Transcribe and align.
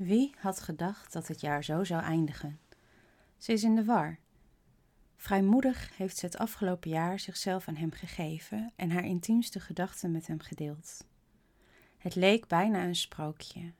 Wie 0.00 0.34
had 0.38 0.60
gedacht 0.60 1.12
dat 1.12 1.28
het 1.28 1.40
jaar 1.40 1.64
zo 1.64 1.84
zou 1.84 2.02
eindigen? 2.02 2.60
Ze 3.36 3.52
is 3.52 3.62
in 3.62 3.74
de 3.74 3.84
war. 3.84 4.18
Vrijmoedig 5.16 5.96
heeft 5.96 6.16
ze 6.16 6.26
het 6.26 6.38
afgelopen 6.38 6.90
jaar 6.90 7.18
zichzelf 7.18 7.68
aan 7.68 7.76
hem 7.76 7.90
gegeven 7.90 8.72
en 8.76 8.90
haar 8.90 9.04
intiemste 9.04 9.60
gedachten 9.60 10.10
met 10.10 10.26
hem 10.26 10.40
gedeeld. 10.40 11.04
Het 11.98 12.14
leek 12.14 12.46
bijna 12.46 12.84
een 12.84 12.96
sprookje. 12.96 13.72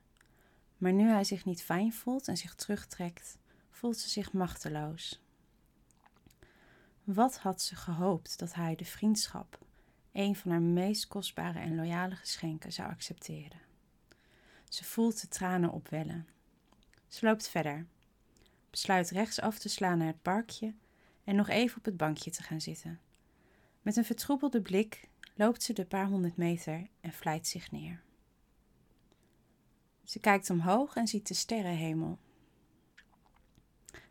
Maar 0.77 0.93
nu 0.93 1.09
hij 1.09 1.25
zich 1.25 1.45
niet 1.45 1.63
fijn 1.63 1.93
voelt 1.93 2.29
en 2.29 2.37
zich 2.37 2.55
terugtrekt, 2.55 3.39
voelt 3.71 3.99
ze 3.99 4.09
zich 4.09 4.33
machteloos. 4.33 5.21
Wat 7.05 7.39
had 7.39 7.63
ze 7.63 7.77
gehoopt 7.77 8.39
dat 8.39 8.55
hij 8.55 8.77
de 8.77 8.85
vriendschap, 8.85 9.59
een 10.13 10.37
van 10.37 10.51
haar 10.51 10.63
meest 10.63 11.07
kostbare 11.07 11.59
en 11.59 11.77
loyale 11.77 12.17
geschenken, 12.17 12.73
zou 12.73 12.91
accepteren? 12.91 13.70
Ze 14.71 14.85
voelt 14.85 15.21
de 15.21 15.29
tranen 15.29 15.71
opwellen. 15.71 16.29
Ze 17.09 17.27
loopt 17.27 17.49
verder, 17.49 17.87
besluit 18.71 19.11
rechtsaf 19.11 19.59
te 19.59 19.69
slaan 19.69 19.99
naar 19.99 20.07
het 20.07 20.23
parkje 20.23 20.75
en 21.25 21.37
nog 21.37 21.49
even 21.49 21.79
op 21.79 21.85
het 21.85 21.97
bankje 21.97 22.31
te 22.31 22.43
gaan 22.43 22.61
zitten. 22.61 23.01
Met 23.83 23.97
een 23.97 24.05
vertroebelde 24.05 24.63
blik 24.63 25.09
loopt 25.35 25.63
ze 25.63 25.73
de 25.73 25.85
paar 25.85 26.07
honderd 26.07 26.37
meter 26.37 26.87
en 27.01 27.13
vlijt 27.13 27.47
zich 27.47 27.71
neer. 27.71 28.03
Ze 30.05 30.19
kijkt 30.19 30.51
omhoog 30.51 30.95
en 30.95 31.09
ziet 31.09 31.29
de 31.29 31.35
sterrenhemel. 31.35 32.19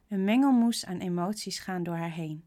Een 0.07 0.23
mengelmoes 0.23 0.85
aan 0.85 0.99
emoties 0.99 1.59
gaan 1.59 1.83
door 1.83 1.95
haar 1.95 2.11
heen. 2.11 2.43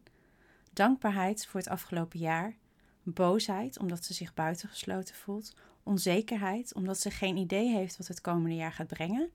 Dankbaarheid 0.72 1.46
voor 1.46 1.60
het 1.60 1.68
afgelopen 1.68 2.18
jaar, 2.18 2.56
boosheid 3.02 3.78
omdat 3.78 4.04
ze 4.04 4.14
zich 4.14 4.34
buitengesloten 4.34 5.14
voelt, 5.14 5.54
onzekerheid 5.82 6.74
omdat 6.74 6.98
ze 6.98 7.10
geen 7.10 7.36
idee 7.36 7.72
heeft 7.72 7.96
wat 7.96 8.08
het 8.08 8.20
komende 8.20 8.56
jaar 8.56 8.72
gaat 8.72 8.86
brengen. 8.86 9.30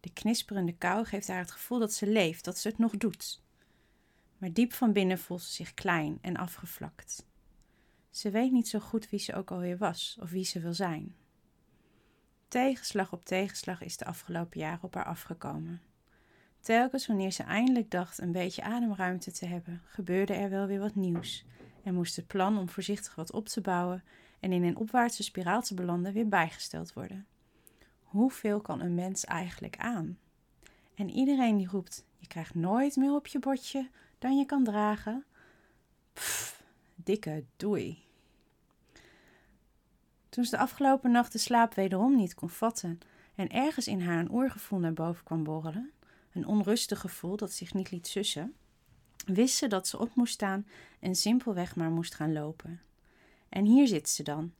De 0.00 0.12
knisperende 0.12 0.72
kou 0.72 1.04
geeft 1.04 1.28
haar 1.28 1.38
het 1.38 1.50
gevoel 1.50 1.78
dat 1.78 1.92
ze 1.92 2.06
leeft, 2.06 2.44
dat 2.44 2.58
ze 2.58 2.68
het 2.68 2.78
nog 2.78 2.96
doet. 2.96 3.42
Maar 4.38 4.52
diep 4.52 4.72
van 4.72 4.92
binnen 4.92 5.18
voelt 5.18 5.42
ze 5.42 5.52
zich 5.52 5.74
klein 5.74 6.18
en 6.20 6.36
afgevlakt. 6.36 7.26
Ze 8.10 8.30
weet 8.30 8.52
niet 8.52 8.68
zo 8.68 8.78
goed 8.78 9.10
wie 9.10 9.20
ze 9.20 9.34
ook 9.34 9.50
alweer 9.50 9.78
was 9.78 10.18
of 10.20 10.30
wie 10.30 10.44
ze 10.44 10.60
wil 10.60 10.74
zijn. 10.74 11.14
Tegenslag 12.48 13.12
op 13.12 13.24
tegenslag 13.24 13.82
is 13.82 13.96
de 13.96 14.04
afgelopen 14.04 14.60
jaren 14.60 14.82
op 14.82 14.94
haar 14.94 15.04
afgekomen. 15.04 15.82
Telkens 16.60 17.06
wanneer 17.06 17.30
ze 17.30 17.42
eindelijk 17.42 17.90
dacht 17.90 18.18
een 18.18 18.32
beetje 18.32 18.62
ademruimte 18.62 19.32
te 19.32 19.46
hebben, 19.46 19.82
gebeurde 19.84 20.34
er 20.34 20.50
wel 20.50 20.66
weer 20.66 20.80
wat 20.80 20.94
nieuws 20.94 21.44
en 21.86 21.94
moest 21.94 22.16
het 22.16 22.26
plan 22.26 22.58
om 22.58 22.68
voorzichtig 22.68 23.14
wat 23.14 23.32
op 23.32 23.48
te 23.48 23.60
bouwen 23.60 24.04
en 24.40 24.52
in 24.52 24.62
een 24.64 24.76
opwaartse 24.76 25.22
spiraal 25.22 25.62
te 25.62 25.74
belanden 25.74 26.12
weer 26.12 26.28
bijgesteld 26.28 26.92
worden. 26.92 27.26
Hoeveel 28.02 28.60
kan 28.60 28.80
een 28.80 28.94
mens 28.94 29.24
eigenlijk 29.24 29.76
aan? 29.76 30.18
En 30.94 31.10
iedereen 31.10 31.56
die 31.56 31.68
roept: 31.68 32.04
Je 32.16 32.26
krijgt 32.26 32.54
nooit 32.54 32.96
meer 32.96 33.14
op 33.14 33.26
je 33.26 33.38
bordje 33.38 33.90
dan 34.18 34.38
je 34.38 34.46
kan 34.46 34.64
dragen. 34.64 35.24
Pff, 36.12 36.62
dikke 36.94 37.44
doei. 37.56 38.04
Toen 40.28 40.44
ze 40.44 40.50
de 40.50 40.58
afgelopen 40.58 41.10
nacht 41.10 41.32
de 41.32 41.38
slaap 41.38 41.74
wederom 41.74 42.16
niet 42.16 42.34
kon 42.34 42.50
vatten 42.50 42.98
en 43.34 43.48
ergens 43.48 43.86
in 43.86 44.00
haar 44.00 44.18
een 44.18 44.32
oergevoel 44.32 44.78
naar 44.78 44.92
boven 44.92 45.24
kwam 45.24 45.44
borrelen, 45.44 45.90
een 46.32 46.46
onrustig 46.46 47.00
gevoel 47.00 47.36
dat 47.36 47.52
zich 47.52 47.74
niet 47.74 47.90
liet 47.90 48.06
sussen, 48.06 48.54
wist 49.26 49.56
ze 49.56 49.66
dat 49.66 49.88
ze 49.88 49.98
op 49.98 50.14
moest 50.14 50.32
staan 50.32 50.66
en 51.00 51.14
simpelweg 51.14 51.76
maar 51.76 51.90
moest 51.90 52.14
gaan 52.14 52.32
lopen. 52.32 52.80
En 53.48 53.64
hier 53.64 53.86
zit 53.86 54.08
ze 54.08 54.22
dan, 54.22 54.52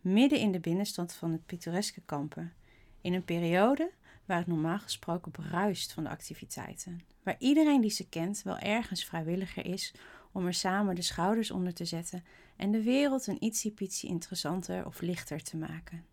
midden 0.00 0.38
in 0.38 0.52
de 0.52 0.60
binnenstand 0.60 1.12
van 1.12 1.32
het 1.32 1.46
pittoreske 1.46 2.02
kampen, 2.06 2.52
in 3.00 3.12
een 3.12 3.24
periode 3.24 3.90
waar 4.24 4.38
het 4.38 4.46
normaal 4.46 4.78
gesproken 4.78 5.30
bruist 5.30 5.92
van 5.92 6.02
de 6.02 6.08
activiteiten, 6.08 7.00
waar 7.22 7.36
iedereen 7.38 7.80
die 7.80 7.90
ze 7.90 8.08
kent 8.08 8.42
wel 8.42 8.58
ergens 8.58 9.04
vrijwilliger 9.04 9.66
is 9.66 9.94
om 10.32 10.46
er 10.46 10.54
samen 10.54 10.94
de 10.94 11.02
schouders 11.02 11.50
onder 11.50 11.74
te 11.74 11.84
zetten 11.84 12.24
en 12.56 12.70
de 12.70 12.82
wereld 12.82 13.26
een 13.26 13.44
ietsiepietsie 13.44 14.08
interessanter 14.08 14.86
of 14.86 15.00
lichter 15.00 15.42
te 15.42 15.56
maken. 15.56 16.04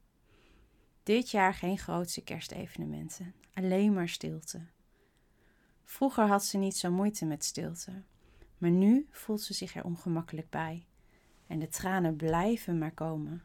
Dit 1.03 1.30
jaar 1.30 1.53
geen 1.53 1.78
grootse 1.78 2.22
kerstevenementen, 2.22 3.34
alleen 3.53 3.94
maar 3.94 4.09
stilte. 4.09 4.62
Vroeger 5.84 6.28
had 6.28 6.46
ze 6.46 6.58
niet 6.58 6.78
zo 6.78 6.91
moeite 6.91 7.25
met 7.25 7.44
stilte, 7.44 8.03
maar 8.61 8.72
nu 8.72 9.07
voelt 9.11 9.41
ze 9.41 9.53
zich 9.53 9.75
er 9.75 9.83
ongemakkelijk 9.83 10.49
bij 10.49 10.85
en 11.47 11.59
de 11.59 11.67
tranen 11.67 12.16
blijven 12.16 12.77
maar 12.77 12.91
komen. 12.91 13.44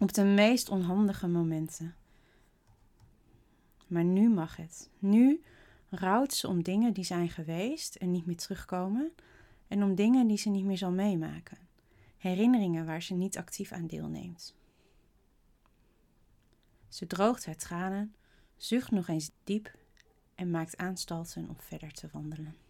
Op 0.00 0.12
de 0.12 0.24
meest 0.24 0.68
onhandige 0.68 1.26
momenten. 1.26 1.94
Maar 3.86 4.04
nu 4.04 4.28
mag 4.28 4.56
het. 4.56 4.90
Nu 4.98 5.42
rouwt 5.88 6.32
ze 6.34 6.48
om 6.48 6.62
dingen 6.62 6.92
die 6.92 7.04
zijn 7.04 7.28
geweest 7.28 7.94
en 7.94 8.10
niet 8.10 8.26
meer 8.26 8.36
terugkomen, 8.36 9.12
en 9.68 9.82
om 9.82 9.94
dingen 9.94 10.26
die 10.26 10.38
ze 10.38 10.48
niet 10.48 10.64
meer 10.64 10.78
zal 10.78 10.92
meemaken. 10.92 11.58
Herinneringen 12.18 12.86
waar 12.86 13.02
ze 13.02 13.14
niet 13.14 13.38
actief 13.38 13.72
aan 13.72 13.86
deelneemt. 13.86 14.54
Ze 16.88 17.06
droogt 17.06 17.46
haar 17.46 17.56
tranen, 17.56 18.14
zucht 18.56 18.90
nog 18.90 19.08
eens 19.08 19.30
diep 19.44 19.76
en 20.34 20.50
maakt 20.50 20.76
aanstalten 20.76 21.48
om 21.48 21.56
verder 21.58 21.92
te 21.92 22.08
wandelen. 22.12 22.65